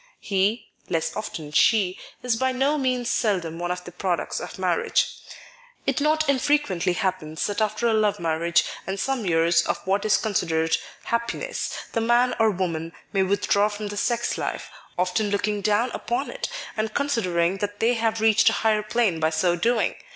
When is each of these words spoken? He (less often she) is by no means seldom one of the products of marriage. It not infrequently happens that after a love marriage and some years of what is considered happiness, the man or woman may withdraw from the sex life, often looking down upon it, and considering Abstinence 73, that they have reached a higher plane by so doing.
He 0.19 0.65
(less 0.89 1.15
often 1.15 1.51
she) 1.51 1.99
is 2.23 2.35
by 2.35 2.51
no 2.51 2.75
means 2.79 3.07
seldom 3.07 3.59
one 3.59 3.69
of 3.69 3.83
the 3.83 3.91
products 3.91 4.39
of 4.39 4.57
marriage. 4.57 5.07
It 5.85 6.01
not 6.01 6.27
infrequently 6.27 6.93
happens 6.93 7.45
that 7.45 7.61
after 7.61 7.87
a 7.87 7.93
love 7.93 8.19
marriage 8.19 8.63
and 8.87 8.99
some 8.99 9.27
years 9.27 9.61
of 9.61 9.77
what 9.85 10.03
is 10.03 10.17
considered 10.17 10.75
happiness, 11.03 11.71
the 11.91 12.01
man 12.01 12.33
or 12.39 12.49
woman 12.49 12.93
may 13.13 13.21
withdraw 13.21 13.69
from 13.69 13.89
the 13.89 13.95
sex 13.95 14.39
life, 14.39 14.71
often 14.97 15.29
looking 15.29 15.61
down 15.61 15.91
upon 15.91 16.31
it, 16.31 16.49
and 16.75 16.95
considering 16.95 17.53
Abstinence 17.61 17.73
73, 17.73 17.73
that 17.73 17.79
they 17.79 17.93
have 17.99 18.21
reached 18.21 18.49
a 18.49 18.53
higher 18.53 18.81
plane 18.81 19.19
by 19.19 19.29
so 19.29 19.55
doing. 19.55 19.93